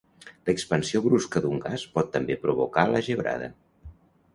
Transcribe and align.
L'expansió 0.49 1.01
brusca 1.03 1.43
d'un 1.45 1.61
gas 1.67 1.85
pot 1.99 2.11
també 2.19 2.41
provocar 2.47 2.91
la 2.97 3.05
gebrada. 3.11 3.57